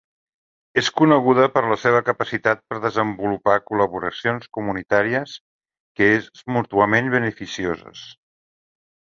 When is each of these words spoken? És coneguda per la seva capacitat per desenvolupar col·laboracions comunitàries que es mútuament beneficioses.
És 0.81 0.87
coneguda 1.01 1.43
per 1.57 1.61
la 1.71 1.75
seva 1.81 1.99
capacitat 2.07 2.63
per 2.71 2.79
desenvolupar 2.87 3.59
col·laboracions 3.67 4.49
comunitàries 4.59 5.37
que 6.01 6.11
es 6.17 6.29
mútuament 6.57 7.15
beneficioses. 7.19 8.05